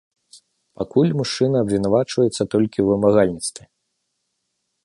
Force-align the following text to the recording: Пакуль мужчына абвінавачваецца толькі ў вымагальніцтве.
Пакуль 0.81 1.11
мужчына 1.19 1.57
абвінавачваецца 1.65 2.43
толькі 2.57 2.73
ў 2.81 2.85
вымагальніцтве. 2.91 3.63